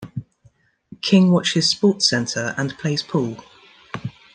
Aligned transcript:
King, 1.03 1.29
watches 1.31 1.71
SportsCentre, 1.71 2.55
and 2.57 2.75
plays 2.79 3.03
pool. 3.03 3.37